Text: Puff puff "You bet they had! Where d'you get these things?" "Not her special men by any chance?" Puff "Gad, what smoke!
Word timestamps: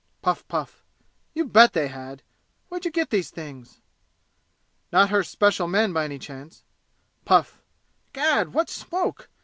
Puff 0.23 0.47
puff 0.47 0.83
"You 1.35 1.45
bet 1.45 1.73
they 1.73 1.87
had! 1.87 2.23
Where 2.69 2.79
d'you 2.79 2.89
get 2.89 3.11
these 3.11 3.29
things?" 3.29 3.81
"Not 4.91 5.11
her 5.11 5.21
special 5.23 5.67
men 5.67 5.93
by 5.93 6.05
any 6.05 6.17
chance?" 6.17 6.63
Puff 7.23 7.61
"Gad, 8.11 8.51
what 8.51 8.67
smoke! 8.67 9.29